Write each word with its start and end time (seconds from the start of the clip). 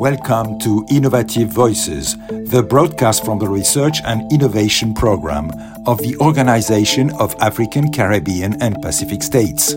Welcome 0.00 0.58
to 0.60 0.86
Innovative 0.88 1.50
Voices, 1.50 2.16
the 2.28 2.64
broadcast 2.66 3.22
from 3.22 3.38
the 3.38 3.46
Research 3.46 3.98
and 4.06 4.32
Innovation 4.32 4.94
Program 4.94 5.50
of 5.86 5.98
the 5.98 6.16
Organization 6.22 7.10
of 7.20 7.34
African, 7.38 7.92
Caribbean, 7.92 8.56
and 8.62 8.80
Pacific 8.80 9.22
States. 9.22 9.74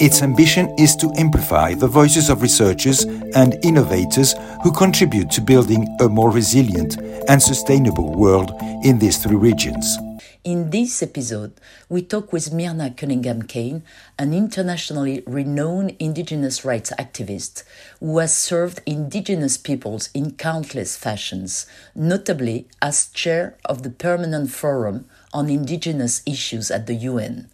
Its 0.00 0.22
ambition 0.22 0.74
is 0.78 0.96
to 0.96 1.12
amplify 1.18 1.74
the 1.74 1.86
voices 1.86 2.30
of 2.30 2.40
researchers 2.40 3.04
and 3.34 3.62
innovators 3.62 4.34
who 4.62 4.72
contribute 4.72 5.30
to 5.32 5.42
building 5.42 5.86
a 6.00 6.08
more 6.08 6.30
resilient 6.30 6.96
and 7.28 7.42
sustainable 7.42 8.10
world 8.14 8.52
in 8.84 8.98
these 8.98 9.18
three 9.18 9.36
regions. 9.36 9.98
In 10.44 10.70
this 10.70 11.04
episode, 11.04 11.52
we 11.88 12.02
talk 12.02 12.32
with 12.32 12.52
Myrna 12.52 12.90
Cunningham 12.90 13.42
Kain, 13.42 13.84
an 14.18 14.34
internationally 14.34 15.22
renowned 15.24 15.94
Indigenous 16.00 16.64
rights 16.64 16.90
activist 16.98 17.62
who 18.00 18.18
has 18.18 18.36
served 18.36 18.82
Indigenous 18.84 19.56
peoples 19.56 20.08
in 20.12 20.32
countless 20.32 20.96
fashions, 20.96 21.66
notably 21.94 22.66
as 22.80 23.08
chair 23.10 23.56
of 23.64 23.84
the 23.84 23.90
Permanent 23.90 24.50
Forum 24.50 25.04
on 25.32 25.48
Indigenous 25.48 26.22
Issues 26.26 26.72
at 26.72 26.88
the 26.88 26.94
UN. 26.94 27.48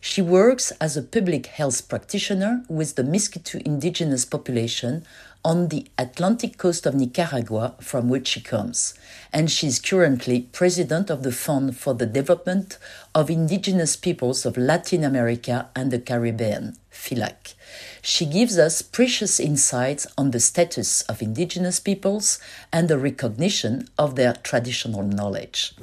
She 0.00 0.22
works 0.22 0.70
as 0.80 0.96
a 0.96 1.02
public 1.02 1.46
health 1.46 1.88
practitioner 1.88 2.62
with 2.68 2.94
the 2.94 3.02
Miskitu 3.02 3.60
indigenous 3.66 4.24
population 4.24 5.04
on 5.44 5.68
the 5.68 5.86
Atlantic 5.96 6.58
coast 6.58 6.86
of 6.86 6.94
Nicaragua, 6.94 7.74
from 7.80 8.08
which 8.08 8.28
she 8.28 8.40
comes, 8.40 8.94
and 9.32 9.50
she 9.50 9.66
is 9.66 9.78
currently 9.78 10.48
president 10.52 11.10
of 11.10 11.22
the 11.22 11.32
Fund 11.32 11.76
for 11.76 11.94
the 11.94 12.06
Development 12.06 12.78
of 13.14 13.30
Indigenous 13.30 13.96
Peoples 13.96 14.44
of 14.44 14.56
Latin 14.56 15.04
America 15.04 15.68
and 15.74 15.90
the 15.90 15.98
Caribbean, 15.98 16.76
FILAC. 16.90 17.54
She 18.02 18.26
gives 18.26 18.58
us 18.58 18.82
precious 18.82 19.38
insights 19.38 20.06
on 20.16 20.32
the 20.32 20.40
status 20.40 21.02
of 21.02 21.22
indigenous 21.22 21.80
peoples 21.80 22.38
and 22.72 22.88
the 22.88 22.98
recognition 22.98 23.88
of 23.96 24.16
their 24.16 24.34
traditional 24.34 25.02
knowledge. 25.02 25.74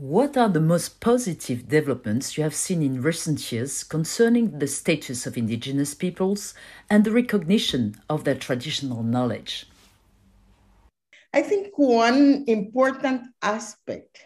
What 0.00 0.34
are 0.38 0.48
the 0.48 0.62
most 0.62 0.98
positive 1.00 1.68
developments 1.68 2.38
you 2.38 2.42
have 2.42 2.54
seen 2.54 2.82
in 2.82 3.02
recent 3.02 3.52
years 3.52 3.84
concerning 3.84 4.58
the 4.58 4.66
status 4.66 5.26
of 5.26 5.36
indigenous 5.36 5.92
peoples 5.92 6.54
and 6.88 7.04
the 7.04 7.10
recognition 7.10 7.96
of 8.08 8.24
their 8.24 8.34
traditional 8.34 9.02
knowledge? 9.02 9.66
I 11.34 11.42
think 11.42 11.76
one 11.76 12.44
important 12.46 13.28
aspect 13.42 14.24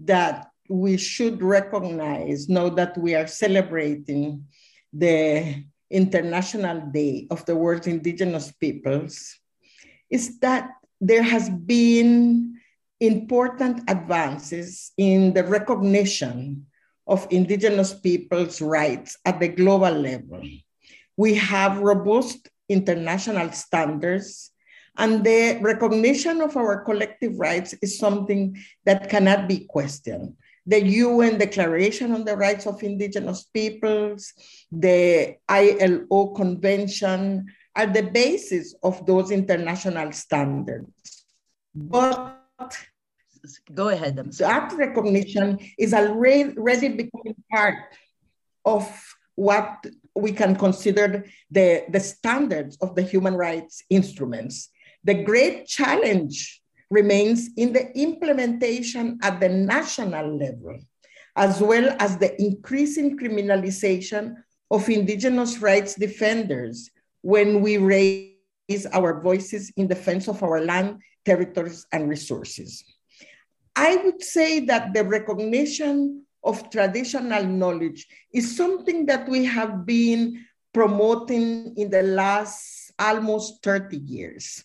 that 0.00 0.48
we 0.68 0.96
should 0.96 1.40
recognize 1.40 2.48
now 2.48 2.68
that 2.70 2.98
we 2.98 3.14
are 3.14 3.28
celebrating 3.28 4.44
the 4.92 5.62
International 5.92 6.80
Day 6.90 7.28
of 7.30 7.46
the 7.46 7.54
World's 7.54 7.86
Indigenous 7.86 8.50
Peoples 8.50 9.38
is 10.10 10.40
that 10.40 10.70
there 11.00 11.22
has 11.22 11.50
been 11.50 12.58
important 13.06 13.88
advances 13.88 14.92
in 14.96 15.32
the 15.32 15.44
recognition 15.44 16.66
of 17.06 17.26
Indigenous 17.30 17.92
peoples' 17.92 18.60
rights 18.60 19.16
at 19.24 19.40
the 19.40 19.48
global 19.48 19.92
level. 19.92 20.42
We 21.16 21.34
have 21.34 21.78
robust 21.78 22.48
international 22.68 23.52
standards, 23.52 24.50
and 24.96 25.24
the 25.24 25.58
recognition 25.60 26.40
of 26.40 26.56
our 26.56 26.82
collective 26.84 27.38
rights 27.38 27.74
is 27.82 27.98
something 27.98 28.56
that 28.84 29.10
cannot 29.10 29.48
be 29.48 29.66
questioned. 29.68 30.34
The 30.66 30.82
UN 30.82 31.36
Declaration 31.36 32.12
on 32.12 32.24
the 32.24 32.36
Rights 32.36 32.66
of 32.66 32.82
Indigenous 32.82 33.44
Peoples, 33.44 34.32
the 34.72 35.36
ILO 35.46 36.28
Convention 36.28 37.52
are 37.76 37.86
the 37.86 38.02
basis 38.02 38.74
of 38.82 39.04
those 39.04 39.30
international 39.30 40.12
standards. 40.12 41.26
But 41.74 42.38
go 43.74 43.88
ahead. 43.88 44.16
That 44.16 44.72
recognition 44.72 45.58
is 45.78 45.94
already 45.94 46.88
becoming 46.88 47.36
part 47.50 47.76
of 48.64 48.84
what 49.34 49.86
we 50.14 50.32
can 50.32 50.54
consider 50.56 51.24
the, 51.50 51.84
the 51.88 52.00
standards 52.00 52.76
of 52.80 52.94
the 52.94 53.02
human 53.02 53.34
rights 53.34 53.82
instruments. 53.90 54.70
The 55.02 55.22
great 55.24 55.66
challenge 55.66 56.62
remains 56.90 57.50
in 57.56 57.72
the 57.72 57.90
implementation 57.98 59.18
at 59.22 59.40
the 59.40 59.48
national 59.48 60.36
level, 60.36 60.78
as 61.36 61.60
well 61.60 61.96
as 61.98 62.16
the 62.18 62.40
increasing 62.40 63.18
criminalization 63.18 64.36
of 64.70 64.88
Indigenous 64.88 65.58
rights 65.58 65.94
defenders 65.94 66.90
when 67.22 67.60
we 67.60 67.78
raise 67.78 68.86
our 68.92 69.20
voices 69.20 69.72
in 69.76 69.88
defense 69.88 70.28
of 70.28 70.42
our 70.42 70.60
land, 70.60 71.00
territories, 71.24 71.86
and 71.92 72.08
resources. 72.08 72.84
I 73.76 73.96
would 73.96 74.22
say 74.22 74.60
that 74.66 74.94
the 74.94 75.04
recognition 75.04 76.24
of 76.42 76.70
traditional 76.70 77.44
knowledge 77.44 78.06
is 78.32 78.56
something 78.56 79.06
that 79.06 79.28
we 79.28 79.44
have 79.46 79.86
been 79.86 80.44
promoting 80.72 81.74
in 81.76 81.90
the 81.90 82.02
last 82.02 82.92
almost 82.98 83.62
30 83.62 83.96
years. 83.96 84.64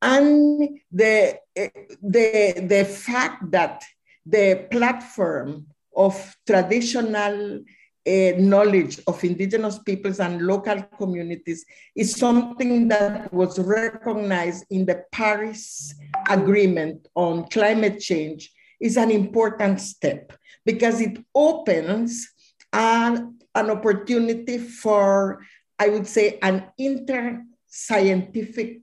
And 0.00 0.80
the, 0.90 1.38
the, 1.54 2.66
the 2.66 2.84
fact 2.84 3.50
that 3.50 3.84
the 4.24 4.66
platform 4.70 5.66
of 5.94 6.36
traditional 6.46 7.60
uh, 8.06 8.32
knowledge 8.38 9.00
of 9.06 9.22
indigenous 9.24 9.78
peoples 9.78 10.20
and 10.20 10.42
local 10.42 10.82
communities 10.98 11.64
is 11.94 12.14
something 12.14 12.88
that 12.88 13.32
was 13.32 13.58
recognized 13.58 14.64
in 14.70 14.86
the 14.86 15.04
Paris 15.12 15.94
Agreement 16.28 17.08
on 17.14 17.48
climate 17.48 18.00
change 18.00 18.52
is 18.80 18.96
an 18.96 19.10
important 19.10 19.80
step 19.80 20.32
because 20.64 21.00
it 21.00 21.18
opens 21.34 22.28
an, 22.72 23.38
an 23.54 23.70
opportunity 23.70 24.58
for, 24.58 25.44
I 25.78 25.88
would 25.88 26.06
say, 26.06 26.38
an 26.42 26.64
inter-scientific 26.78 28.80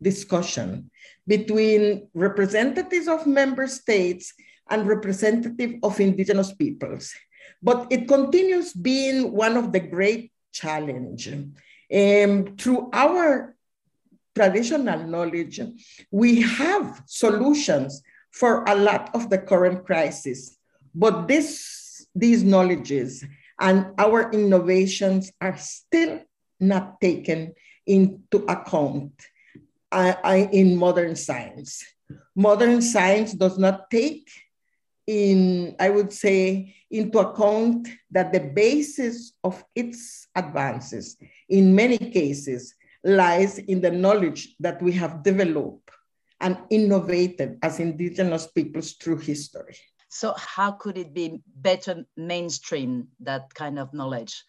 discussion 0.00 0.90
between 1.26 2.08
representatives 2.12 3.08
of 3.08 3.26
member 3.26 3.66
states 3.66 4.34
and 4.68 4.86
representative 4.86 5.76
of 5.82 6.00
indigenous 6.00 6.52
peoples 6.52 7.14
but 7.64 7.86
it 7.88 8.06
continues 8.06 8.74
being 8.74 9.32
one 9.32 9.56
of 9.56 9.72
the 9.72 9.80
great 9.80 10.30
challenges. 10.52 11.48
Um, 11.88 12.56
through 12.58 12.90
our 12.92 13.56
traditional 14.34 15.00
knowledge, 15.06 15.60
we 16.10 16.42
have 16.42 17.02
solutions 17.06 18.02
for 18.30 18.64
a 18.64 18.74
lot 18.74 19.14
of 19.14 19.30
the 19.30 19.38
current 19.38 19.86
crisis, 19.86 20.58
but 20.94 21.26
this, 21.26 22.06
these 22.14 22.44
knowledges 22.44 23.24
and 23.58 23.94
our 23.98 24.30
innovations 24.32 25.32
are 25.40 25.56
still 25.56 26.20
not 26.60 27.00
taken 27.00 27.54
into 27.86 28.44
account 28.46 29.12
uh, 29.90 30.14
in 30.52 30.76
modern 30.76 31.16
science. 31.16 31.82
Modern 32.36 32.82
science 32.82 33.32
does 33.32 33.56
not 33.56 33.90
take 33.90 34.28
in, 35.06 35.76
I 35.78 35.90
would 35.90 36.12
say, 36.12 36.74
into 36.90 37.18
account 37.18 37.88
that 38.10 38.32
the 38.32 38.40
basis 38.40 39.32
of 39.42 39.64
its 39.74 40.28
advances, 40.34 41.16
in 41.48 41.74
many 41.74 41.98
cases, 41.98 42.74
lies 43.02 43.58
in 43.58 43.80
the 43.80 43.90
knowledge 43.90 44.56
that 44.60 44.80
we 44.80 44.92
have 44.92 45.22
developed 45.22 45.90
and 46.40 46.58
innovated 46.70 47.58
as 47.62 47.80
indigenous 47.80 48.46
peoples 48.46 48.92
through 48.92 49.18
history. 49.18 49.76
So, 50.08 50.32
how 50.36 50.72
could 50.72 50.96
it 50.96 51.12
be 51.12 51.42
better 51.56 52.04
mainstream 52.16 53.08
that 53.20 53.52
kind 53.52 53.78
of 53.78 53.92
knowledge? 53.92 54.44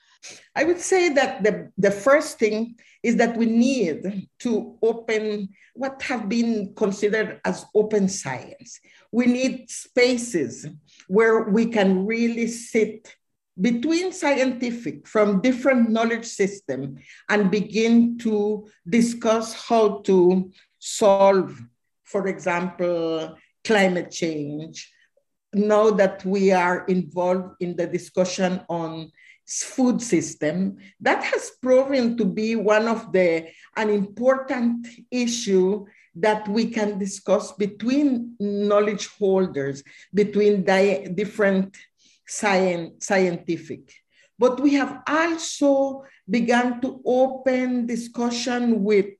I 0.55 0.63
would 0.63 0.79
say 0.79 1.09
that 1.09 1.43
the, 1.43 1.71
the 1.77 1.91
first 1.91 2.39
thing 2.39 2.75
is 3.03 3.15
that 3.17 3.37
we 3.37 3.45
need 3.45 4.27
to 4.39 4.77
open 4.81 5.49
what 5.73 6.01
have 6.03 6.29
been 6.29 6.73
considered 6.75 7.41
as 7.45 7.65
open 7.75 8.07
science. 8.09 8.79
We 9.15 9.27
need 9.27 9.69
spaces 9.69 10.67
where 11.07 11.43
we 11.43 11.67
can 11.67 12.05
really 12.05 12.47
sit 12.47 13.15
between 13.61 14.11
scientific 14.11 15.07
from 15.07 15.39
different 15.39 15.89
knowledge 15.89 16.25
system 16.25 16.97
and 17.29 17.49
begin 17.49 18.17
to 18.17 18.67
discuss 18.83 19.53
how 19.53 19.99
to 19.99 20.51
solve, 20.79 21.57
for 22.03 22.27
example, 22.27 23.37
climate 23.63 24.11
change. 24.11 24.91
Now 25.53 25.91
that 25.91 26.25
we 26.25 26.51
are 26.51 26.83
involved 26.87 27.55
in 27.61 27.77
the 27.77 27.87
discussion 27.87 28.59
on 28.67 29.11
food 29.47 30.01
system, 30.01 30.75
that 30.99 31.23
has 31.23 31.51
proven 31.61 32.17
to 32.17 32.25
be 32.25 32.57
one 32.57 32.89
of 32.89 33.13
the 33.13 33.47
an 33.77 33.89
important 33.89 34.87
issue 35.09 35.85
that 36.15 36.47
we 36.47 36.67
can 36.67 36.97
discuss 36.97 37.51
between 37.53 38.35
knowledge 38.39 39.07
holders, 39.19 39.83
between 40.13 40.63
different 40.63 41.75
science, 42.27 43.05
scientific. 43.05 43.91
but 44.37 44.59
we 44.59 44.73
have 44.73 45.01
also 45.07 46.03
begun 46.29 46.81
to 46.81 47.01
open 47.05 47.85
discussion 47.85 48.83
with, 48.83 49.15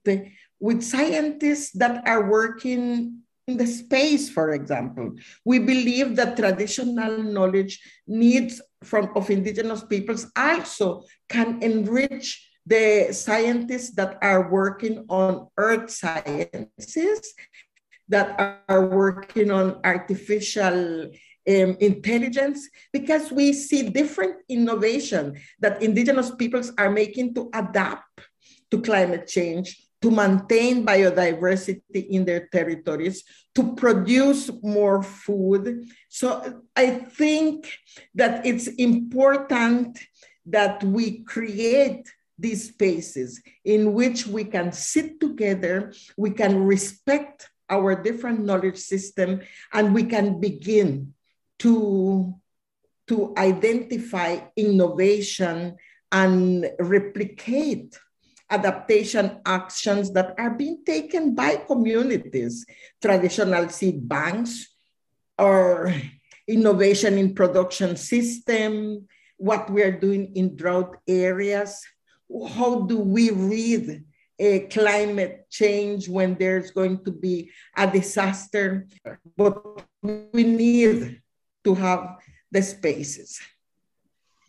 with 0.59 0.83
scientists 0.83 1.71
that 1.71 2.05
are 2.07 2.29
working 2.29 3.21
in 3.47 3.57
the 3.57 3.67
space, 3.67 4.29
for 4.29 4.51
example. 4.51 5.13
We 5.45 5.59
believe 5.59 6.15
that 6.15 6.35
traditional 6.35 7.21
knowledge 7.23 7.79
needs 8.07 8.61
from 8.83 9.11
of 9.15 9.29
indigenous 9.29 9.83
peoples 9.83 10.31
also 10.35 11.03
can 11.29 11.61
enrich 11.61 12.49
the 12.65 13.13
scientists 13.13 13.91
that 13.91 14.17
are 14.21 14.49
working 14.49 15.05
on 15.09 15.47
earth 15.57 15.89
sciences, 15.91 17.33
that 18.09 18.61
are 18.67 18.85
working 18.85 19.51
on 19.51 19.79
artificial 19.83 21.05
um, 21.47 21.77
intelligence, 21.79 22.69
because 22.91 23.31
we 23.31 23.53
see 23.53 23.89
different 23.89 24.37
innovation 24.49 25.37
that 25.59 25.81
indigenous 25.81 26.31
peoples 26.33 26.71
are 26.77 26.89
making 26.89 27.33
to 27.35 27.49
adapt 27.53 28.21
to 28.71 28.81
climate 28.81 29.27
change, 29.27 29.81
to 30.01 30.09
maintain 30.09 30.85
biodiversity 30.85 32.07
in 32.09 32.25
their 32.25 32.47
territories, 32.47 33.23
to 33.53 33.73
produce 33.75 34.49
more 34.61 35.01
food. 35.01 35.85
So 36.09 36.61
I 36.75 36.89
think 36.89 37.71
that 38.15 38.45
it's 38.45 38.67
important 38.67 39.99
that 40.47 40.83
we 40.83 41.23
create 41.23 42.11
these 42.37 42.69
spaces 42.69 43.41
in 43.63 43.93
which 43.93 44.27
we 44.27 44.43
can 44.43 44.71
sit 44.71 45.19
together, 45.19 45.93
we 46.17 46.31
can 46.31 46.63
respect 46.63 47.49
our 47.69 47.95
different 47.95 48.43
knowledge 48.43 48.77
system, 48.77 49.41
and 49.73 49.93
we 49.93 50.03
can 50.03 50.39
begin 50.39 51.13
to, 51.59 52.35
to 53.07 53.33
identify 53.37 54.37
innovation 54.55 55.75
and 56.11 56.69
replicate 56.79 57.97
adaptation 58.49 59.41
actions 59.45 60.13
that 60.13 60.35
are 60.37 60.51
being 60.51 60.83
taken 60.85 61.33
by 61.33 61.55
communities, 61.55 62.65
traditional 63.01 63.67
seed 63.69 64.07
banks, 64.07 64.69
or 65.37 65.91
innovation 66.47 67.17
in 67.17 67.33
production 67.33 67.95
system, 67.95 69.07
what 69.37 69.69
we're 69.69 69.99
doing 69.99 70.35
in 70.35 70.55
drought 70.55 70.95
areas, 71.07 71.83
how 72.49 72.81
do 72.81 72.97
we 72.97 73.31
read 73.31 74.03
a 74.37 74.59
climate 74.67 75.47
change 75.49 76.09
when 76.09 76.35
there's 76.35 76.71
going 76.71 77.03
to 77.05 77.11
be 77.11 77.51
a 77.75 77.89
disaster, 77.89 78.87
but 79.37 79.63
we 80.01 80.43
need 80.43 81.21
to 81.63 81.75
have 81.75 82.17
the 82.51 82.61
spaces. 82.61 83.39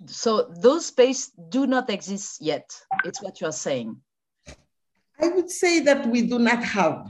So 0.07 0.53
those 0.61 0.87
spaces 0.87 1.33
do 1.49 1.67
not 1.67 1.89
exist 1.89 2.43
yet. 2.43 2.69
It's 3.05 3.23
what 3.23 3.41
you're 3.41 3.53
saying. 3.53 3.97
I 5.21 5.29
would 5.29 5.51
say 5.51 5.81
that 5.81 6.07
we 6.07 6.23
do 6.23 6.39
not 6.39 6.63
have 6.63 7.09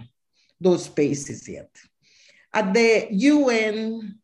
those 0.61 0.85
spaces 0.85 1.49
yet. 1.49 1.71
At 2.53 2.73
the 2.73 3.09
UN, 3.11 4.19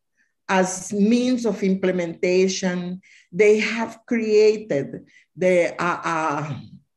as 0.49 0.91
means 0.93 1.45
of 1.45 1.63
implementation, 1.63 3.01
they 3.31 3.59
have 3.59 3.99
created 4.05 5.05
the, 5.35 5.73
uh, 5.81 6.53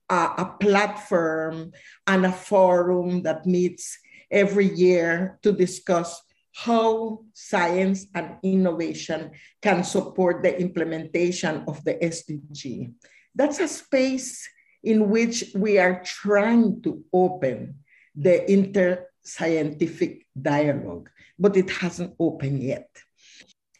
uh, 0.08 0.34
a 0.38 0.44
platform 0.60 1.72
and 2.06 2.26
a 2.26 2.32
forum 2.32 3.22
that 3.22 3.46
meets 3.46 3.98
every 4.30 4.72
year 4.74 5.38
to 5.42 5.52
discuss 5.52 6.22
how 6.56 7.20
science 7.34 8.06
and 8.14 8.36
innovation 8.42 9.30
can 9.60 9.84
support 9.84 10.42
the 10.42 10.58
implementation 10.58 11.62
of 11.68 11.84
the 11.84 11.94
SDG. 11.94 12.92
That's 13.34 13.60
a 13.60 13.68
space 13.68 14.48
in 14.82 15.10
which 15.10 15.52
we 15.54 15.78
are 15.78 16.02
trying 16.02 16.80
to 16.82 17.04
open 17.12 17.76
the 18.14 18.50
inter-scientific 18.50 20.26
dialogue, 20.40 21.10
but 21.38 21.56
it 21.56 21.68
hasn't 21.68 22.14
opened 22.18 22.62
yet. 22.62 22.88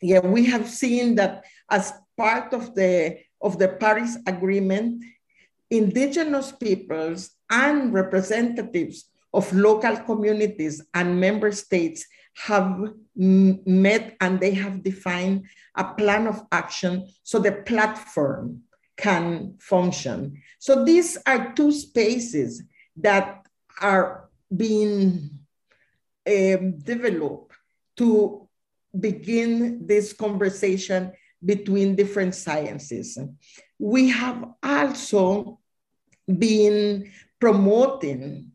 Yeah, 0.07 0.21
we 0.21 0.45
have 0.47 0.69
seen 0.69 1.17
that 1.17 1.45
as 1.69 1.93
part 2.17 2.53
of 2.55 2.77
the, 2.77 3.19
of 3.43 3.59
the 3.59 3.67
Paris 3.67 4.17
Agreement, 4.25 5.03
indigenous 5.69 6.53
peoples 6.53 7.31
and 7.51 7.93
representatives 7.93 9.11
of 9.35 9.53
local 9.53 9.97
communities 9.97 10.81
and 10.95 11.19
member 11.19 11.51
states 11.51 12.07
have 12.37 12.79
met 13.17 14.17
and 14.21 14.39
they 14.39 14.55
have 14.55 14.85
defined 14.85 15.47
a 15.75 15.83
plan 15.95 16.29
of 16.29 16.41
action 16.53 17.09
so 17.25 17.41
the 17.41 17.51
platform 17.67 18.63
can 18.97 19.57
function. 19.59 20.41
So 20.61 20.85
these 20.85 21.19
are 21.27 21.53
two 21.53 21.73
spaces 21.73 22.63
that 22.99 23.45
are 23.83 24.29
being 24.57 25.31
um, 26.29 26.79
developed 26.79 27.55
to 27.97 28.46
begin 28.99 29.87
this 29.87 30.13
conversation 30.13 31.13
between 31.45 31.97
different 31.97 32.35
sciences. 32.35 33.19
We 33.79 34.11
have 34.11 34.45
also 34.63 35.61
been 36.27 37.11
promoting 37.39 38.53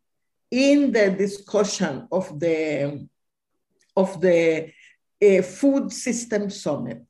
in 0.49 0.91
the 0.91 1.11
discussion 1.11 2.07
of 2.11 2.39
the 2.39 3.07
of 3.95 4.19
the 4.21 4.71
uh, 5.21 5.41
food 5.41 5.91
system 5.91 6.49
summit 6.49 7.03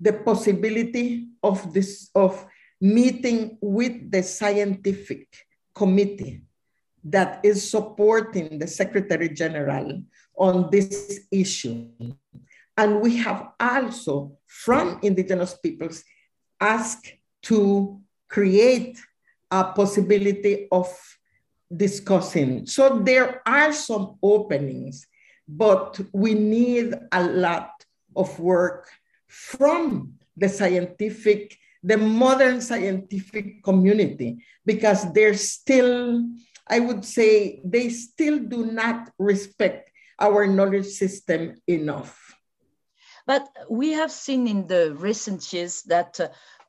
the 0.00 0.12
possibility 0.12 1.28
of 1.42 1.72
this 1.74 2.10
of 2.14 2.46
meeting 2.80 3.58
with 3.60 4.10
the 4.10 4.22
scientific 4.22 5.26
committee 5.74 6.42
that 7.04 7.40
is 7.42 7.70
supporting 7.70 8.58
the 8.58 8.66
secretary 8.66 9.28
general 9.28 10.02
on 10.36 10.70
this 10.70 11.26
issue 11.30 11.88
and 12.78 13.00
we 13.00 13.18
have 13.18 13.50
also 13.60 14.32
from 14.46 14.98
indigenous 15.02 15.54
peoples 15.58 16.02
asked 16.60 17.12
to 17.42 18.00
create 18.28 18.98
a 19.50 19.64
possibility 19.64 20.68
of 20.72 20.88
discussing 21.74 22.64
so 22.66 23.00
there 23.04 23.42
are 23.46 23.72
some 23.72 24.16
openings 24.22 25.06
but 25.48 26.00
we 26.12 26.34
need 26.34 26.94
a 27.12 27.22
lot 27.24 27.70
of 28.16 28.38
work 28.38 28.88
from 29.28 30.14
the 30.36 30.48
scientific, 30.48 31.56
the 31.82 31.96
modern 31.96 32.60
scientific 32.60 33.62
community, 33.62 34.44
because 34.64 35.12
they're 35.12 35.34
still, 35.34 36.24
I 36.66 36.80
would 36.80 37.04
say, 37.04 37.60
they 37.64 37.88
still 37.90 38.38
do 38.38 38.66
not 38.66 39.10
respect 39.18 39.90
our 40.18 40.46
knowledge 40.46 40.86
system 40.86 41.54
enough. 41.66 42.34
But 43.28 43.46
we 43.68 43.92
have 43.92 44.10
seen 44.10 44.48
in 44.48 44.66
the 44.66 44.94
recent 44.94 45.52
years 45.52 45.82
that 45.82 46.18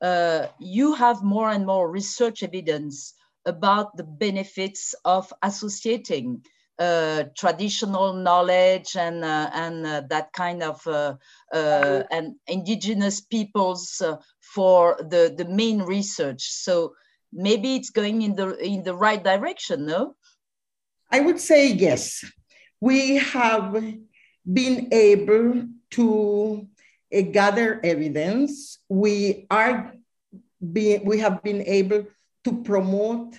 uh, 0.02 0.46
you 0.58 0.92
have 0.92 1.22
more 1.22 1.48
and 1.48 1.64
more 1.64 1.90
research 1.90 2.42
evidence 2.42 3.14
about 3.46 3.96
the 3.96 4.04
benefits 4.04 4.94
of 5.06 5.32
associating 5.42 6.44
uh, 6.78 7.24
traditional 7.34 8.12
knowledge 8.12 8.94
and 8.94 9.24
uh, 9.24 9.50
and 9.54 9.86
uh, 9.86 10.02
that 10.10 10.34
kind 10.34 10.62
of 10.62 10.86
uh, 10.86 11.14
uh, 11.50 12.02
and 12.10 12.34
indigenous 12.46 13.22
peoples 13.22 14.02
uh, 14.02 14.16
for 14.54 14.98
the 15.08 15.32
the 15.34 15.46
main 15.46 15.80
research. 15.80 16.42
So 16.42 16.92
maybe 17.32 17.76
it's 17.76 17.90
going 17.90 18.20
in 18.20 18.36
the 18.36 18.56
in 18.58 18.82
the 18.82 18.94
right 18.94 19.24
direction, 19.24 19.86
no? 19.86 20.14
I 21.10 21.20
would 21.20 21.40
say 21.40 21.72
yes. 21.72 22.22
We 22.80 23.16
have 23.16 23.72
been 24.44 24.88
able 24.92 25.68
to 25.92 26.66
gather 27.32 27.80
evidence. 27.82 28.78
We 28.88 29.46
are 29.50 29.94
we 30.60 31.18
have 31.18 31.42
been 31.42 31.62
able 31.62 32.06
to 32.44 32.62
promote 32.62 33.34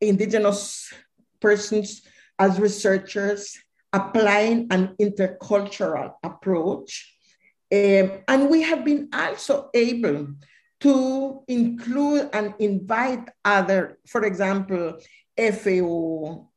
indigenous 0.00 0.92
persons 1.40 2.02
as 2.38 2.58
researchers 2.58 3.58
applying 3.92 4.66
an 4.70 4.94
intercultural 5.00 6.14
approach. 6.22 7.14
Um, 7.72 8.22
and 8.28 8.50
we 8.50 8.62
have 8.62 8.84
been 8.84 9.08
also 9.12 9.70
able 9.74 10.34
to 10.80 11.42
include 11.48 12.28
and 12.32 12.54
invite 12.58 13.28
other, 13.44 13.98
for 14.06 14.24
example, 14.24 14.98
FAO, 15.38 16.48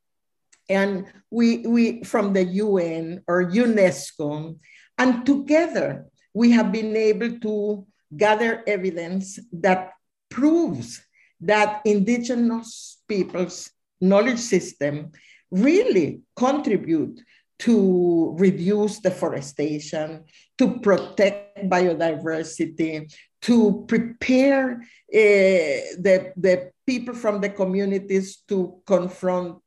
and 0.68 1.06
we, 1.30 1.58
we 1.66 2.02
from 2.04 2.32
the 2.32 2.44
UN 2.44 3.22
or 3.26 3.50
UNESCO, 3.50 4.58
and 4.98 5.24
together 5.24 6.06
we 6.34 6.50
have 6.50 6.72
been 6.72 6.96
able 6.96 7.38
to 7.40 7.86
gather 8.16 8.62
evidence 8.66 9.38
that 9.52 9.92
proves 10.28 11.00
that 11.40 11.80
indigenous 11.84 12.98
people's 13.08 13.70
knowledge 14.00 14.38
system 14.38 15.12
really 15.50 16.20
contribute 16.36 17.20
to 17.58 18.36
reduce 18.38 19.00
deforestation, 19.00 20.24
to 20.56 20.78
protect 20.80 21.68
biodiversity, 21.68 23.12
to 23.42 23.84
prepare 23.88 24.80
uh, 24.80 25.78
the, 25.98 26.32
the 26.36 26.70
people 26.86 27.14
from 27.14 27.40
the 27.40 27.48
communities 27.48 28.42
to 28.48 28.80
confront 28.86 29.58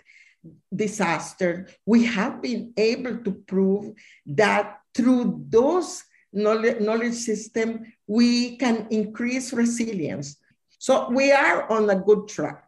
disaster, 0.74 1.68
we 1.86 2.06
have 2.06 2.42
been 2.42 2.74
able 2.78 3.18
to 3.18 3.32
prove 3.32 3.94
that 4.26 4.80
through 4.94 5.46
those 5.50 6.04
knowledge, 6.34 6.80
knowledge 6.82 7.14
system, 7.14 7.94
we 8.08 8.58
can 8.58 8.88
increase 8.90 9.54
resilience. 9.54 10.38
So 10.80 11.10
we 11.10 11.32
are 11.32 11.70
on 11.72 11.90
a 11.90 11.96
good 11.96 12.28
track. 12.28 12.64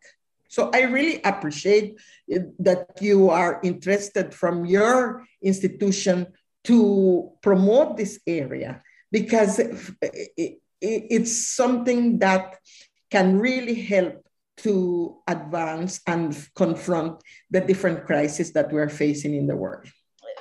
So 0.48 0.70
I 0.72 0.82
really 0.82 1.22
appreciate 1.24 2.00
eh, 2.32 2.40
that 2.60 3.02
you 3.02 3.30
are 3.30 3.60
interested 3.64 4.34
from 4.34 4.66
your 4.66 5.26
institution 5.42 6.28
to 6.66 7.32
promote 7.42 7.98
this 7.98 8.20
area 8.28 8.82
because 9.12 9.60
eh, 9.60 9.72
eh, 10.38 10.50
it's 10.80 11.56
something 11.56 12.20
that 12.20 12.60
can 13.10 13.40
really 13.40 13.76
help 13.76 14.23
to 14.58 15.18
advance 15.28 16.02
and 16.08 16.48
confront 16.56 17.22
the 17.50 17.62
different 17.62 18.06
crises 18.06 18.54
that 18.54 18.72
we're 18.72 18.90
facing 18.90 19.36
in 19.36 19.48
the 19.48 19.56
world. 19.56 19.86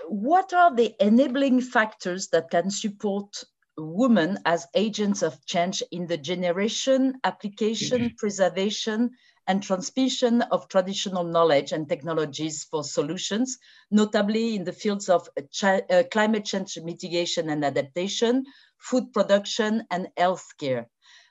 What 0.08 0.52
are 0.52 0.74
the 0.74 0.94
enabling 1.00 1.62
factors 1.62 2.28
that 2.28 2.50
can 2.50 2.70
support 2.70 3.42
women 3.78 4.38
as 4.44 4.66
agents 4.74 5.22
of 5.22 5.44
change 5.46 5.82
in 5.90 6.06
the 6.06 6.18
generation, 6.18 7.14
application, 7.24 8.00
mm-hmm. 8.00 8.16
preservation, 8.18 9.10
and 9.48 9.62
transmission 9.62 10.42
of 10.42 10.68
traditional 10.68 11.24
knowledge 11.24 11.72
and 11.72 11.88
technologies 11.88 12.64
for 12.64 12.84
solutions, 12.84 13.58
notably 13.90 14.54
in 14.54 14.64
the 14.64 14.72
fields 14.72 15.08
of 15.08 15.28
uh, 15.62 16.02
climate 16.12 16.44
change 16.44 16.78
mitigation 16.82 17.50
and 17.50 17.64
adaptation, 17.64 18.44
food 18.78 19.12
production, 19.12 19.84
and 19.90 20.08
healthcare. 20.18 20.86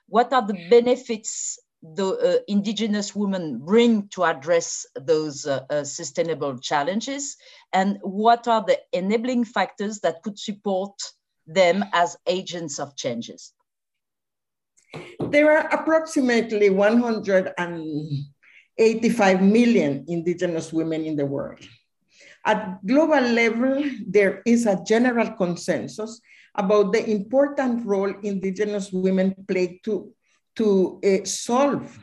What 0.08 0.32
are 0.32 0.46
the 0.46 0.68
benefits 0.68 1.58
the 1.82 2.06
uh, 2.06 2.38
indigenous 2.46 3.14
women 3.14 3.58
bring 3.58 4.08
to 4.08 4.24
address 4.24 4.86
those 4.94 5.46
uh, 5.46 5.60
uh, 5.68 5.84
sustainable 5.84 6.58
challenges? 6.58 7.36
And 7.72 7.98
what 8.02 8.48
are 8.48 8.64
the 8.64 8.80
enabling 8.92 9.44
factors 9.44 10.00
that 10.00 10.22
could 10.22 10.38
support 10.38 10.98
them 11.46 11.84
as 11.92 12.16
agents 12.26 12.78
of 12.78 12.96
changes? 12.96 13.52
There 15.18 15.54
are 15.56 15.66
approximately 15.68 16.70
185 16.70 19.42
million 19.42 20.04
indigenous 20.06 20.72
women 20.72 21.04
in 21.04 21.16
the 21.16 21.26
world. 21.26 21.58
At 22.44 22.84
global 22.86 23.20
level 23.20 23.84
there 24.06 24.42
is 24.44 24.66
a 24.66 24.82
general 24.84 25.30
consensus 25.32 26.20
about 26.54 26.92
the 26.92 27.08
important 27.08 27.86
role 27.86 28.12
indigenous 28.22 28.92
women 28.92 29.34
play 29.48 29.80
to 29.84 30.12
to 30.56 31.00
uh, 31.04 31.24
solve 31.24 31.98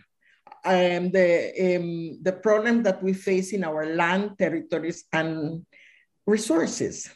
um, 0.66 1.12
the, 1.12 1.78
um, 1.78 2.20
the 2.22 2.34
problem 2.34 2.84
that 2.84 3.02
we 3.02 3.14
face 3.14 3.54
in 3.54 3.64
our 3.64 3.96
land, 3.96 4.38
territories, 4.38 5.06
and 5.14 5.66
resources. 6.26 7.10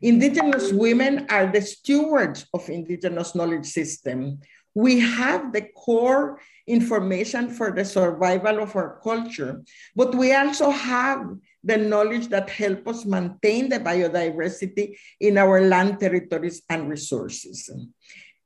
Indigenous 0.00 0.72
women 0.72 1.26
are 1.30 1.50
the 1.50 1.62
stewards 1.62 2.46
of 2.52 2.68
indigenous 2.68 3.34
knowledge 3.34 3.66
system. 3.66 4.40
We 4.74 5.00
have 5.00 5.52
the 5.52 5.62
core 5.74 6.40
information 6.66 7.50
for 7.50 7.72
the 7.72 7.84
survival 7.84 8.62
of 8.62 8.76
our 8.76 9.00
culture, 9.02 9.62
but 9.96 10.14
we 10.14 10.34
also 10.34 10.70
have 10.70 11.24
the 11.64 11.76
knowledge 11.76 12.28
that 12.28 12.50
help 12.50 12.86
us 12.86 13.04
maintain 13.04 13.68
the 13.68 13.80
biodiversity 13.80 14.96
in 15.20 15.38
our 15.38 15.62
land, 15.62 15.98
territories, 15.98 16.62
and 16.68 16.88
resources. 16.88 17.70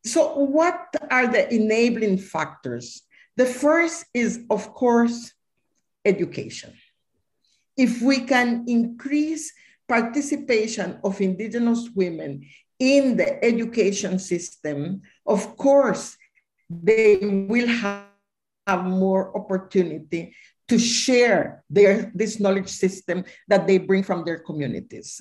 So, 0.04 0.34
what 0.34 0.94
are 1.10 1.26
the 1.26 1.52
enabling 1.52 2.18
factors? 2.18 3.02
The 3.36 3.46
first 3.46 4.04
is, 4.12 4.40
of 4.50 4.74
course, 4.74 5.32
education. 6.04 6.74
If 7.76 8.02
we 8.02 8.20
can 8.20 8.64
increase 8.66 9.52
participation 9.88 10.98
of 11.04 11.20
Indigenous 11.20 11.88
women 11.94 12.46
in 12.78 13.16
the 13.16 13.42
education 13.44 14.18
system, 14.18 15.02
of 15.26 15.56
course, 15.56 16.16
they 16.68 17.18
will 17.22 17.68
have 17.68 18.84
more 18.84 19.36
opportunity 19.36 20.34
to 20.72 20.78
share 20.78 21.62
their 21.68 22.10
this 22.14 22.40
knowledge 22.40 22.70
system 22.70 23.24
that 23.46 23.66
they 23.66 23.76
bring 23.76 24.02
from 24.02 24.24
their 24.24 24.38
communities. 24.38 25.20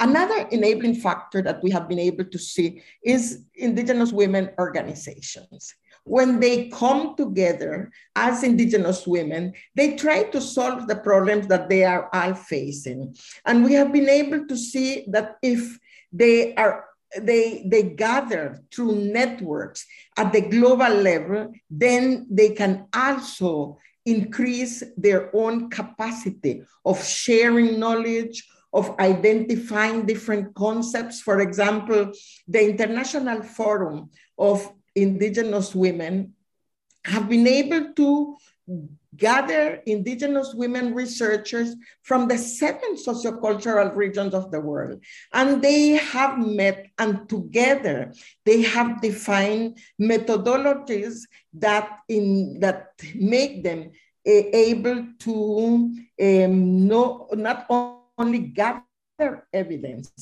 Another 0.00 0.48
enabling 0.50 0.96
factor 0.96 1.40
that 1.40 1.62
we 1.62 1.70
have 1.70 1.88
been 1.88 2.00
able 2.00 2.24
to 2.24 2.38
see 2.38 2.82
is 3.04 3.44
indigenous 3.54 4.10
women 4.10 4.50
organizations. 4.58 5.72
When 6.02 6.40
they 6.40 6.68
come 6.70 7.14
together 7.14 7.92
as 8.16 8.42
indigenous 8.42 9.06
women, 9.06 9.52
they 9.76 9.94
try 9.94 10.24
to 10.34 10.40
solve 10.40 10.88
the 10.88 10.96
problems 10.96 11.46
that 11.46 11.68
they 11.68 11.84
are 11.84 12.10
all 12.12 12.34
facing. 12.34 13.14
And 13.46 13.62
we 13.62 13.74
have 13.74 13.92
been 13.92 14.08
able 14.08 14.48
to 14.48 14.56
see 14.56 15.04
that 15.14 15.36
if 15.44 15.78
they 16.12 16.56
are 16.56 16.86
they 17.16 17.62
they 17.64 17.82
gather 17.82 18.60
through 18.70 18.94
networks 18.94 19.86
at 20.18 20.30
the 20.30 20.42
global 20.42 20.92
level 20.92 21.50
then 21.70 22.26
they 22.28 22.50
can 22.50 22.86
also 22.92 23.78
increase 24.08 24.82
their 24.96 25.30
own 25.34 25.68
capacity 25.70 26.62
of 26.84 27.04
sharing 27.04 27.78
knowledge, 27.78 28.48
of 28.72 28.98
identifying 28.98 30.06
different 30.06 30.54
concepts. 30.54 31.20
For 31.20 31.40
example, 31.40 32.12
the 32.46 32.62
International 32.70 33.42
Forum 33.42 34.10
of 34.38 34.70
Indigenous 34.94 35.74
Women 35.74 36.34
have 37.04 37.28
been 37.28 37.46
able 37.46 37.92
to 37.94 38.36
gather 39.18 39.82
indigenous 39.84 40.54
women 40.54 40.94
researchers 40.94 41.74
from 42.02 42.28
the 42.28 42.38
seven 42.38 42.96
sociocultural 42.96 43.94
regions 43.94 44.32
of 44.32 44.50
the 44.50 44.60
world. 44.60 45.02
And 45.32 45.60
they 45.60 45.90
have 45.90 46.38
met 46.38 46.86
and 46.98 47.28
together 47.28 48.14
they 48.46 48.62
have 48.62 49.02
defined 49.02 49.78
methodologies 50.00 51.22
that, 51.54 51.98
in, 52.08 52.60
that 52.60 52.92
make 53.14 53.64
them 53.64 53.90
uh, 54.26 54.30
able 54.52 55.06
to 55.18 55.94
um, 56.22 56.86
know, 56.86 57.28
not 57.32 57.66
only 58.18 58.38
gather 58.38 58.84
evidence, 59.52 60.12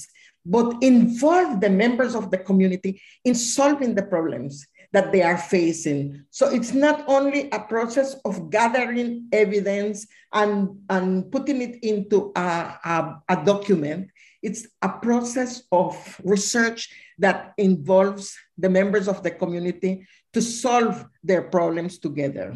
but 0.44 0.76
involve 0.80 1.60
the 1.60 1.68
members 1.68 2.14
of 2.14 2.30
the 2.30 2.38
community 2.38 3.02
in 3.24 3.34
solving 3.34 3.94
the 3.94 4.02
problems 4.02 4.66
that 4.92 5.12
they 5.12 5.22
are 5.22 5.38
facing. 5.38 6.24
So 6.30 6.48
it's 6.48 6.72
not 6.72 7.04
only 7.08 7.50
a 7.50 7.60
process 7.60 8.16
of 8.24 8.50
gathering 8.50 9.28
evidence 9.32 10.06
and, 10.32 10.78
and 10.88 11.30
putting 11.30 11.62
it 11.62 11.78
into 11.82 12.32
a, 12.36 12.78
a, 12.84 13.22
a 13.28 13.44
document, 13.44 14.10
it's 14.42 14.66
a 14.82 14.88
process 14.88 15.62
of 15.72 16.20
research 16.22 16.88
that 17.18 17.54
involves 17.58 18.36
the 18.58 18.68
members 18.68 19.08
of 19.08 19.22
the 19.22 19.30
community 19.30 20.06
to 20.32 20.42
solve 20.42 21.04
their 21.24 21.42
problems 21.42 21.98
together. 21.98 22.54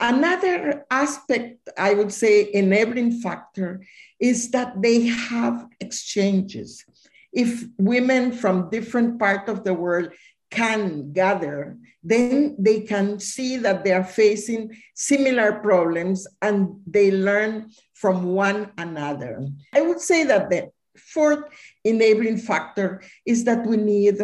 Another 0.00 0.84
aspect, 0.90 1.68
I 1.78 1.94
would 1.94 2.12
say, 2.12 2.52
enabling 2.52 3.20
factor 3.22 3.86
is 4.18 4.50
that 4.50 4.82
they 4.82 5.06
have 5.06 5.66
exchanges. 5.80 6.84
If 7.32 7.64
women 7.78 8.32
from 8.32 8.70
different 8.70 9.18
parts 9.18 9.48
of 9.48 9.64
the 9.64 9.74
world 9.74 10.10
can 10.54 11.12
gather, 11.12 11.76
then 12.02 12.54
they 12.58 12.80
can 12.80 13.18
see 13.18 13.56
that 13.56 13.82
they 13.82 13.92
are 13.92 14.04
facing 14.04 14.76
similar 14.94 15.54
problems 15.60 16.26
and 16.40 16.80
they 16.86 17.10
learn 17.10 17.70
from 17.92 18.24
one 18.24 18.70
another. 18.78 19.44
I 19.72 19.80
would 19.80 20.00
say 20.00 20.22
that 20.24 20.50
the 20.50 20.70
fourth 20.96 21.44
enabling 21.82 22.38
factor 22.38 23.02
is 23.26 23.42
that 23.44 23.66
we 23.66 23.76
need 23.76 24.22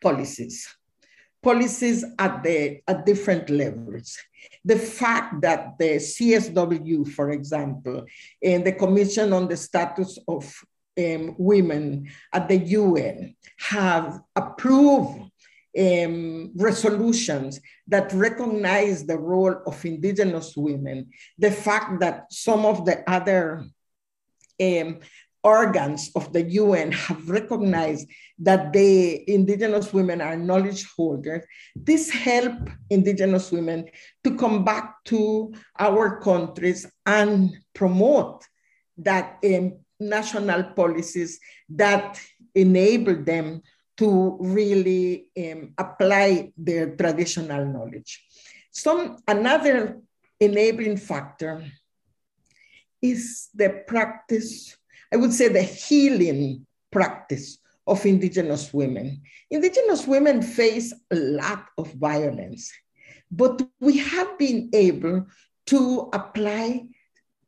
policies, 0.00 0.66
policies 1.42 2.04
at 2.18 2.42
the 2.42 2.80
at 2.88 3.04
different 3.04 3.50
levels. 3.50 4.16
The 4.64 4.78
fact 4.78 5.42
that 5.42 5.78
the 5.78 5.96
CSW, 5.96 7.08
for 7.12 7.30
example, 7.30 8.06
and 8.42 8.64
the 8.64 8.72
Commission 8.72 9.32
on 9.32 9.48
the 9.48 9.56
Status 9.56 10.18
of 10.26 10.44
um, 10.98 11.34
women 11.38 12.10
at 12.32 12.48
the 12.48 12.56
UN 12.56 13.36
have 13.58 14.20
approved 14.34 15.30
um, 15.78 16.52
resolutions 16.56 17.60
that 17.86 18.12
recognize 18.12 19.06
the 19.06 19.18
role 19.18 19.56
of 19.66 19.84
indigenous 19.84 20.56
women, 20.56 21.10
the 21.38 21.50
fact 21.50 22.00
that 22.00 22.32
some 22.32 22.66
of 22.66 22.84
the 22.84 23.08
other 23.08 23.64
um, 24.60 24.98
organs 25.44 26.10
of 26.16 26.32
the 26.32 26.42
UN 26.42 26.90
have 26.92 27.28
recognized 27.28 28.08
that 28.40 28.72
the 28.72 29.30
indigenous 29.30 29.92
women 29.92 30.20
are 30.20 30.36
knowledge 30.36 30.84
holders. 30.96 31.44
This 31.76 32.10
help 32.10 32.58
indigenous 32.90 33.52
women 33.52 33.88
to 34.24 34.36
come 34.36 34.64
back 34.64 35.04
to 35.06 35.52
our 35.78 36.20
countries 36.20 36.86
and 37.06 37.56
promote 37.72 38.44
that 38.98 39.38
um, 39.44 39.78
national 40.00 40.64
policies 40.74 41.40
that 41.68 42.20
enable 42.54 43.16
them 43.16 43.62
to 43.96 44.36
really 44.40 45.26
um, 45.36 45.74
apply 45.76 46.52
their 46.56 46.94
traditional 46.94 47.66
knowledge. 47.66 48.24
Some 48.70 49.16
another 49.26 49.98
enabling 50.40 50.98
factor 50.98 51.64
is 53.02 53.48
the 53.54 53.82
practice, 53.86 54.76
I 55.12 55.16
would 55.16 55.32
say 55.32 55.48
the 55.48 55.62
healing 55.62 56.66
practice 56.90 57.58
of 57.86 58.04
indigenous 58.06 58.72
women. 58.72 59.22
Indigenous 59.50 60.06
women 60.06 60.42
face 60.42 60.92
a 61.10 61.16
lot 61.16 61.66
of 61.76 61.92
violence, 61.94 62.70
but 63.30 63.62
we 63.80 63.98
have 63.98 64.38
been 64.38 64.70
able 64.72 65.26
to 65.66 66.08
apply 66.12 66.86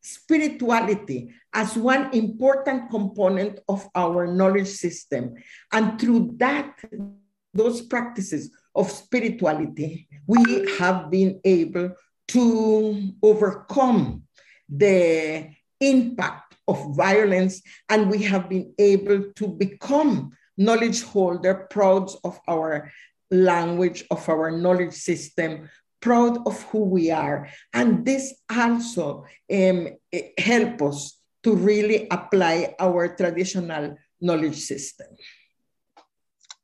spirituality 0.00 1.32
as 1.52 1.76
one 1.76 2.12
important 2.14 2.90
component 2.90 3.60
of 3.68 3.88
our 3.94 4.26
knowledge 4.26 4.68
system. 4.68 5.34
And 5.72 6.00
through 6.00 6.34
that, 6.38 6.78
those 7.52 7.82
practices 7.82 8.50
of 8.74 8.90
spirituality, 8.90 10.08
we 10.26 10.68
have 10.78 11.10
been 11.10 11.40
able 11.44 11.92
to 12.28 13.12
overcome 13.22 14.22
the 14.68 15.50
impact 15.80 16.54
of 16.68 16.94
violence, 16.94 17.60
and 17.88 18.08
we 18.08 18.22
have 18.22 18.48
been 18.48 18.72
able 18.78 19.32
to 19.34 19.48
become 19.48 20.30
knowledge 20.56 21.02
holder, 21.02 21.66
proud 21.70 22.08
of 22.22 22.38
our 22.46 22.92
language, 23.30 24.04
of 24.10 24.28
our 24.28 24.50
knowledge 24.52 24.92
system, 24.92 25.68
proud 26.00 26.46
of 26.46 26.62
who 26.64 26.84
we 26.84 27.10
are. 27.10 27.48
And 27.72 28.04
this 28.04 28.34
also 28.50 29.26
um, 29.52 29.88
help 30.38 30.82
us 30.82 31.18
to 31.42 31.54
really 31.54 32.06
apply 32.10 32.74
our 32.78 33.16
traditional 33.16 33.96
knowledge 34.20 34.56
system. 34.56 35.08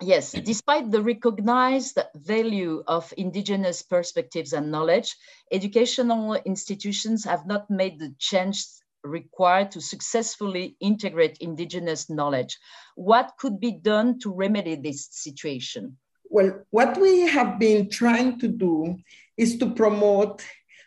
Yes, 0.03 0.33
despite 0.33 0.91
the 0.91 1.01
recognized 1.01 1.99
value 2.15 2.83
of 2.87 3.15
indigenous 3.17 3.81
perspectives 3.81 4.53
and 4.53 4.71
knowledge, 4.71 5.17
educational 5.51 6.35
institutions 6.45 7.25
have 7.25 7.47
not 7.47 7.71
made 7.71 7.99
the 7.99 8.15
change 8.19 8.63
required 9.03 9.71
to 9.71 9.81
successfully 9.81 10.77
integrate 10.81 11.39
indigenous 11.39 12.11
knowledge. 12.11 12.59
What 12.95 13.33
could 13.39 13.59
be 13.59 13.73
done 13.73 14.19
to 14.21 14.33
remedy 14.33 14.75
this 14.75 15.09
situation? 15.13 15.97
Well, 16.29 16.61
what 16.71 17.01
we 17.01 17.21
have 17.21 17.59
been 17.59 17.89
trying 17.89 18.39
to 18.41 18.49
do 18.49 18.99
is 19.37 19.59
to 19.59 19.71
promote 19.71 20.43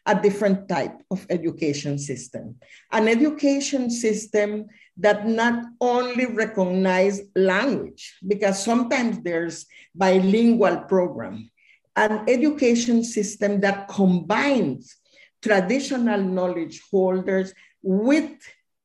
a 0.05 0.19
different 0.19 0.67
type 0.67 0.97
of 1.11 1.25
education 1.29 1.99
system, 1.99 2.55
an 2.91 3.07
education 3.07 3.89
system 3.89 4.65
that 4.97 5.27
not 5.27 5.63
only 5.79 6.25
recognize 6.25 7.21
language, 7.35 8.17
because 8.27 8.63
sometimes 8.63 9.21
there's 9.21 9.65
bilingual 9.93 10.77
program, 10.87 11.49
an 11.95 12.23
education 12.27 13.03
system 13.03 13.59
that 13.61 13.87
combines 13.87 14.95
traditional 15.41 16.21
knowledge 16.21 16.81
holders 16.91 17.53
with 17.81 18.31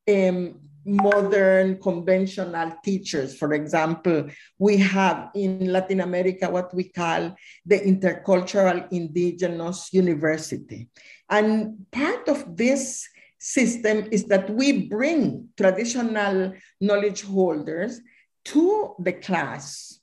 um, 0.08 0.60
modern 0.84 1.80
conventional 1.80 2.72
teachers. 2.84 3.36
For 3.36 3.52
example, 3.54 4.28
we 4.58 4.76
have 4.78 5.30
in 5.34 5.72
Latin 5.72 6.00
America 6.00 6.50
what 6.50 6.74
we 6.74 6.84
call 6.84 7.34
the 7.64 7.80
Intercultural 7.80 8.90
Indigenous 8.92 9.92
University. 9.92 10.88
And 11.28 11.86
part 11.90 12.28
of 12.28 12.56
this 12.56 13.08
system 13.38 14.08
is 14.10 14.24
that 14.26 14.48
we 14.50 14.86
bring 14.88 15.48
traditional 15.56 16.54
knowledge 16.80 17.22
holders 17.22 18.00
to 18.46 18.94
the 18.98 19.12
class 19.12 20.00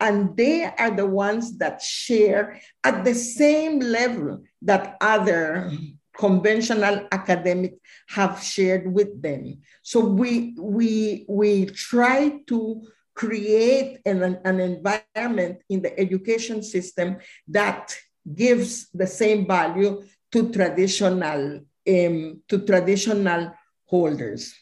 and 0.00 0.36
they 0.36 0.64
are 0.64 0.94
the 0.94 1.06
ones 1.06 1.58
that 1.58 1.82
share 1.82 2.60
at 2.84 3.04
the 3.04 3.14
same 3.14 3.80
level 3.80 4.42
that 4.62 4.96
other 5.00 5.70
conventional 6.18 7.06
academic 7.12 7.78
have 8.08 8.42
shared 8.42 8.92
with 8.92 9.22
them. 9.22 9.58
So 9.82 10.00
we, 10.00 10.54
we, 10.58 11.24
we 11.28 11.66
try 11.66 12.40
to 12.48 12.82
create 13.14 14.00
an, 14.04 14.38
an 14.44 14.60
environment 14.60 15.62
in 15.68 15.80
the 15.80 15.98
education 15.98 16.62
system 16.62 17.18
that 17.46 17.96
gives 18.34 18.88
the 18.90 19.06
same 19.06 19.46
value 19.46 20.02
to 20.32 20.52
traditional, 20.52 21.60
um, 21.88 22.42
to 22.48 22.58
traditional 22.66 23.54
holders. 23.86 24.54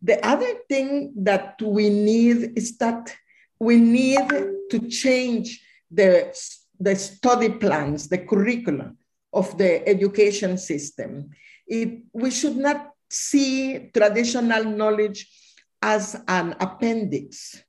The 0.00 0.24
other 0.26 0.54
thing 0.68 1.12
that 1.18 1.60
we 1.62 1.90
need 1.90 2.56
is 2.56 2.76
that 2.78 3.14
we 3.60 3.76
need 3.76 4.28
to 4.70 4.88
change 4.88 5.62
the, 5.90 6.34
the 6.80 6.96
study 6.96 7.50
plans, 7.50 8.08
the 8.08 8.18
curriculum 8.18 8.96
of 9.32 9.56
the 9.58 9.86
education 9.88 10.58
system. 10.58 11.30
It, 11.66 12.04
we 12.12 12.30
should 12.30 12.56
not 12.56 12.90
see 13.10 13.90
traditional 13.94 14.64
knowledge 14.64 15.28
as 15.80 16.16
an 16.28 16.54
appendix 16.60 17.62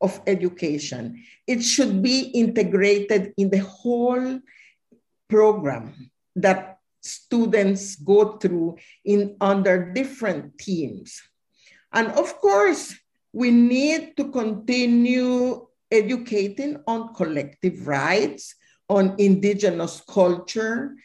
of 0.00 0.20
education. 0.26 1.22
It 1.46 1.62
should 1.62 2.02
be 2.02 2.32
integrated 2.34 3.32
in 3.36 3.50
the 3.50 3.60
whole 3.60 4.40
program 5.28 6.10
that 6.36 6.78
students 7.00 7.96
go 7.96 8.36
through 8.36 8.76
in 9.04 9.36
under 9.40 9.92
different 9.92 10.58
teams. 10.58 11.20
And 11.92 12.08
of 12.08 12.36
course, 12.38 12.94
we 13.32 13.50
need 13.50 14.16
to 14.16 14.30
continue 14.30 15.66
educating 15.90 16.82
on 16.86 17.14
collective 17.14 17.86
rights, 17.86 18.54
on 18.90 19.14
indigenous 19.18 20.02
culture, 20.06 20.96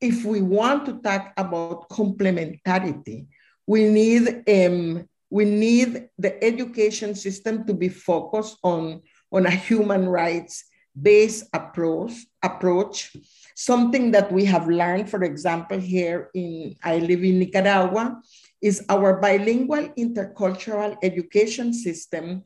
if 0.00 0.24
we 0.24 0.42
want 0.42 0.84
to 0.86 0.98
talk 0.98 1.32
about 1.36 1.88
complementarity, 1.88 3.26
we 3.66 3.84
need 3.84 4.42
um, 4.50 5.08
we 5.30 5.44
need 5.44 6.08
the 6.18 6.42
education 6.42 7.14
system 7.14 7.64
to 7.66 7.74
be 7.74 7.88
focused 7.88 8.56
on, 8.62 9.02
on 9.30 9.46
a 9.46 9.50
human 9.50 10.08
rights 10.08 10.64
based 11.00 11.44
approach 11.54 12.12
approach. 12.42 13.14
Something 13.54 14.10
that 14.12 14.32
we 14.32 14.44
have 14.46 14.68
learned 14.68 15.10
for 15.10 15.22
example 15.22 15.78
here 15.78 16.30
in 16.34 16.74
i 16.82 16.98
live 16.98 17.22
in 17.22 17.38
nicaragua 17.38 18.20
is 18.62 18.84
our 18.88 19.20
bilingual 19.20 19.88
intercultural 19.98 20.96
education 21.02 21.72
system 21.72 22.42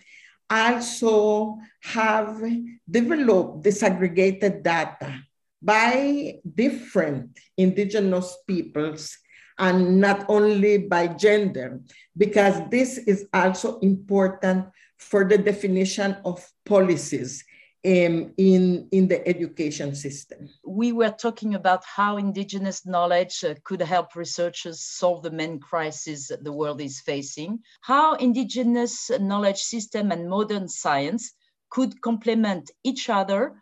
also 0.51 1.59
have 1.83 2.43
developed 2.89 3.65
disaggregated 3.65 4.63
data 4.63 5.23
by 5.63 6.35
different 6.43 7.39
indigenous 7.57 8.37
peoples 8.47 9.17
and 9.59 10.01
not 10.01 10.27
only 10.29 10.79
by 10.79 11.07
gender, 11.07 11.81
because 12.17 12.59
this 12.71 12.99
is 12.99 13.27
also 13.33 13.79
important 13.81 14.67
for 14.99 15.25
the 15.25 15.39
definition 15.39 16.17
of 16.25 16.43
policies 16.65 17.45
um, 17.85 18.33
in, 18.37 18.89
in 18.93 19.09
the 19.09 19.27
education 19.27 19.95
system. 19.95 20.49
We 20.65 20.93
were 20.93 21.11
talking 21.11 21.55
about 21.55 21.85
how 21.85 22.17
indigenous 22.17 22.87
knowledge 22.87 23.43
uh, 23.45 23.55
could 23.65 23.83
help 23.83 24.15
researchers 24.15 24.81
solve 24.81 25.23
the 25.23 25.31
main 25.31 25.59
crisis 25.59 26.31
the 26.41 26.53
world 26.53 26.81
is 26.81 27.01
facing, 27.01 27.61
how 27.81 28.15
indigenous 28.15 29.11
knowledge 29.19 29.61
system 29.61 30.13
and 30.13 30.29
modern 30.29 30.69
science 30.69 31.33
could 31.71 32.01
complement 32.03 32.71
each 32.85 33.09
other 33.09 33.55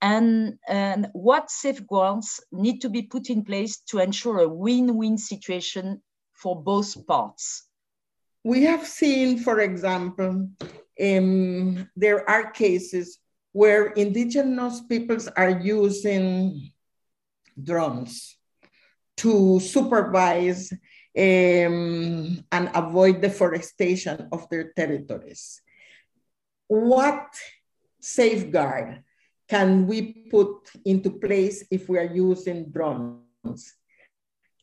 and, 0.00 0.58
and 0.68 1.08
what 1.12 1.50
safeguards 1.50 2.40
need 2.52 2.80
to 2.82 2.90
be 2.90 3.02
put 3.02 3.30
in 3.30 3.42
place 3.42 3.78
to 3.88 3.98
ensure 3.98 4.40
a 4.40 4.48
win-win 4.48 5.18
situation 5.18 6.02
for 6.34 6.62
both 6.62 7.06
parts? 7.06 7.66
We 8.44 8.64
have 8.64 8.86
seen, 8.86 9.38
for 9.38 9.60
example, 9.60 10.48
um, 11.00 11.88
there 11.96 12.28
are 12.28 12.50
cases 12.50 13.18
where 13.54 13.94
indigenous 13.94 14.82
peoples 14.82 15.28
are 15.28 15.62
using 15.62 16.72
drones 17.54 18.36
to 19.16 19.60
supervise 19.60 20.72
um, 21.16 22.42
and 22.50 22.68
avoid 22.74 23.20
deforestation 23.20 24.28
of 24.32 24.50
their 24.50 24.72
territories. 24.74 25.62
What 26.66 27.30
safeguard 28.00 29.04
can 29.48 29.86
we 29.86 30.26
put 30.32 30.72
into 30.84 31.10
place 31.10 31.64
if 31.70 31.88
we 31.88 31.98
are 31.98 32.10
using 32.12 32.70
drones? 32.70 33.72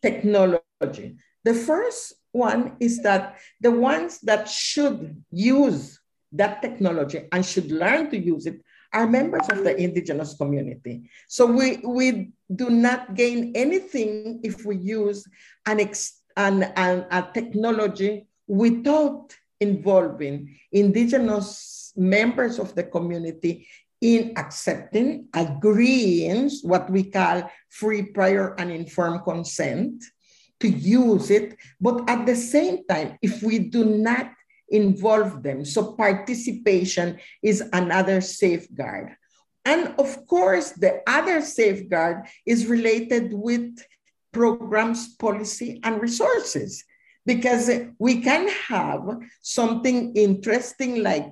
Technology. 0.02 1.16
The 1.46 1.54
first 1.54 2.16
one 2.34 2.76
is 2.82 3.02
that 3.04 3.40
the 3.62 3.72
ones 3.72 4.20
that 4.28 4.50
should 4.50 5.24
use 5.32 5.98
that 6.34 6.62
technology 6.62 7.28
and 7.32 7.46
should 7.46 7.72
learn 7.72 8.10
to 8.12 8.18
use 8.18 8.46
it 8.48 8.62
are 8.94 9.08
members 9.08 9.48
of 9.50 9.64
the 9.64 9.76
indigenous 9.76 10.36
community. 10.36 11.10
So 11.28 11.46
we, 11.46 11.78
we 11.78 12.32
do 12.54 12.70
not 12.70 13.16
gain 13.16 13.54
anything 13.56 14.42
if 14.44 14.66
we 14.66 14.78
use 14.78 15.26
an, 15.66 15.80
ex, 15.80 16.22
an, 16.36 16.64
an 16.76 17.06
a 17.12 17.28
technology 17.34 18.28
without 18.48 19.34
involving 19.60 20.58
indigenous 20.72 21.94
members 21.96 22.60
of 22.60 22.76
the 22.76 22.84
community 22.84 23.68
in 24.02 24.34
accepting, 24.36 25.28
agreeing, 25.34 26.50
what 26.64 26.90
we 26.90 27.04
call 27.04 27.50
free, 27.70 28.02
prior, 28.02 28.56
and 28.60 28.72
informed 28.72 29.24
consent 29.24 30.04
to 30.60 30.68
use 30.68 31.30
it. 31.30 31.56
But 31.80 32.10
at 32.10 32.26
the 32.26 32.36
same 32.36 32.86
time, 32.88 33.18
if 33.22 33.44
we 33.44 33.60
do 33.60 33.86
not 33.86 34.32
involve 34.72 35.44
them, 35.44 35.64
so 35.66 35.94
participation 35.94 37.20
is 37.44 37.62
another 37.74 38.22
safeguard. 38.22 39.16
And 39.66 39.94
of 40.00 40.26
course, 40.26 40.72
the 40.72 41.02
other 41.06 41.42
safeguard 41.42 42.26
is 42.46 42.66
related 42.66 43.34
with 43.34 43.78
programs, 44.32 45.16
policy, 45.16 45.80
and 45.84 46.02
resources. 46.02 46.84
Because 47.24 47.70
we 48.00 48.22
can 48.22 48.50
have 48.68 49.20
something 49.42 50.16
interesting 50.16 51.04
like 51.04 51.32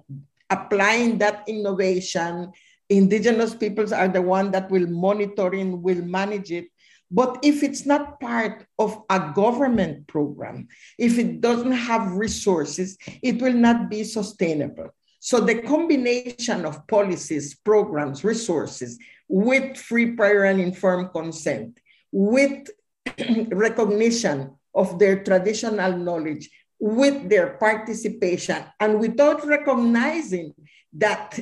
applying 0.51 1.17
that 1.17 1.43
innovation. 1.47 2.51
Indigenous 2.89 3.55
peoples 3.55 3.91
are 3.91 4.07
the 4.07 4.21
one 4.21 4.51
that 4.51 4.69
will 4.69 4.85
monitor 4.85 5.47
and 5.47 5.81
will 5.81 6.03
manage 6.05 6.51
it. 6.51 6.67
But 7.11 7.39
if 7.41 7.63
it's 7.63 7.85
not 7.85 8.19
part 8.19 8.65
of 8.77 9.01
a 9.09 9.31
government 9.33 10.07
program, 10.07 10.67
if 10.97 11.17
it 11.17 11.41
doesn't 11.41 11.71
have 11.71 12.13
resources, 12.13 12.97
it 13.23 13.41
will 13.41 13.53
not 13.53 13.89
be 13.89 14.03
sustainable. 14.03 14.89
So 15.19 15.39
the 15.39 15.61
combination 15.63 16.65
of 16.65 16.87
policies, 16.87 17.55
programs, 17.55 18.23
resources 18.23 18.97
with 19.27 19.77
free, 19.77 20.11
prior, 20.11 20.45
and 20.45 20.61
informed 20.61 21.11
consent, 21.11 21.79
with 22.11 22.69
recognition 23.51 24.55
of 24.73 24.97
their 24.99 25.23
traditional 25.23 25.97
knowledge, 25.97 26.49
with 26.79 27.29
their 27.29 27.57
participation, 27.57 28.63
and 28.79 28.99
without 28.99 29.45
recognizing 29.45 30.53
that 30.93 31.37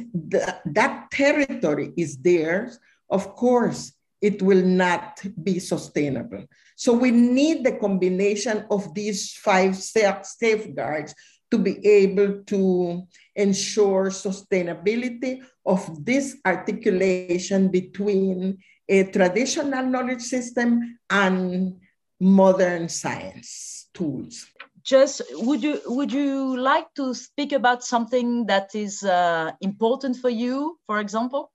that 0.66 1.12
territory 1.12 1.94
is 1.96 2.18
theirs, 2.18 2.80
of 3.10 3.36
course, 3.36 3.94
it 4.22 4.42
will 4.42 4.64
not 4.64 5.22
be 5.44 5.60
sustainable. 5.60 6.46
So 6.76 6.94
we 6.94 7.12
need 7.12 7.64
the 7.64 7.78
combination 7.78 8.66
of 8.70 8.94
these 8.94 9.34
five 9.34 9.76
safeguards 9.76 11.14
to 11.50 11.58
be 11.58 11.86
able 11.86 12.44
to 12.44 13.08
ensure 13.36 14.10
sustainability 14.10 15.42
of 15.66 16.06
this 16.06 16.38
articulation 16.46 17.70
between 17.70 18.58
a 18.90 19.04
traditional 19.06 19.86
knowledge 19.86 20.22
system 20.22 21.00
and 21.10 21.80
modern 22.20 22.90
science 22.90 23.90
tools 23.94 24.48
just 24.88 25.22
would 25.34 25.62
you 25.62 25.82
would 25.86 26.12
you 26.12 26.58
like 26.58 26.92
to 26.96 27.14
speak 27.14 27.52
about 27.52 27.84
something 27.84 28.46
that 28.46 28.74
is 28.74 29.04
uh, 29.04 29.52
important 29.62 30.16
for 30.16 30.30
you 30.30 30.80
for 30.88 31.00
example 31.00 31.52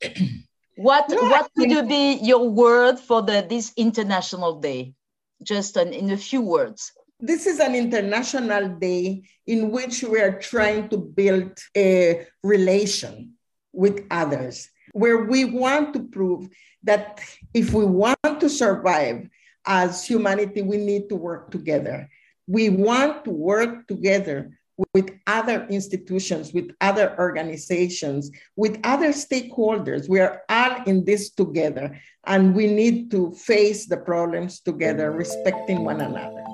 what 0.76 1.04
what 1.08 1.50
would 1.56 1.88
be 1.88 2.14
your 2.22 2.48
word 2.48 2.98
for 2.98 3.22
the 3.22 3.44
this 3.48 3.72
international 3.76 4.60
day 4.60 4.94
just 5.42 5.76
an, 5.76 5.92
in 5.92 6.10
a 6.10 6.16
few 6.16 6.40
words 6.40 6.92
this 7.20 7.46
is 7.46 7.60
an 7.60 7.74
international 7.74 8.68
day 8.76 9.22
in 9.46 9.70
which 9.70 10.02
we 10.02 10.20
are 10.20 10.38
trying 10.38 10.88
to 10.90 10.98
build 10.98 11.58
a 11.76 12.26
relation 12.42 13.32
with 13.72 14.06
others, 14.10 14.68
where 14.92 15.24
we 15.24 15.44
want 15.44 15.94
to 15.94 16.02
prove 16.04 16.48
that 16.82 17.20
if 17.54 17.72
we 17.72 17.84
want 17.84 18.40
to 18.40 18.48
survive 18.48 19.28
as 19.64 20.06
humanity, 20.06 20.62
we 20.62 20.76
need 20.76 21.08
to 21.08 21.16
work 21.16 21.50
together. 21.50 22.08
We 22.46 22.68
want 22.68 23.24
to 23.24 23.30
work 23.30 23.86
together 23.86 24.58
with 24.92 25.10
other 25.26 25.66
institutions, 25.68 26.52
with 26.52 26.70
other 26.80 27.14
organizations, 27.18 28.30
with 28.56 28.78
other 28.84 29.08
stakeholders. 29.08 30.08
We 30.08 30.20
are 30.20 30.42
all 30.48 30.82
in 30.84 31.04
this 31.04 31.30
together, 31.30 31.98
and 32.26 32.54
we 32.54 32.66
need 32.66 33.10
to 33.12 33.32
face 33.32 33.86
the 33.86 33.96
problems 33.96 34.60
together, 34.60 35.10
respecting 35.10 35.84
one 35.84 36.00
another. 36.00 36.45